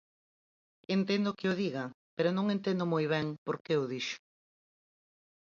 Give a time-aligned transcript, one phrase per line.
[0.95, 4.19] Entendo que o diga, pero non entendo moi ben por que o dixo.